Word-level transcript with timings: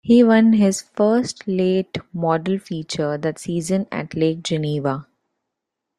He 0.03 0.23
won 0.23 0.53
his 0.53 0.81
first 0.81 1.47
late 1.47 1.99
model 2.11 2.57
feature 2.57 3.19
that 3.19 3.37
season 3.37 3.85
at 3.91 4.15
Lake 4.15 4.41
Geneva. 4.41 5.05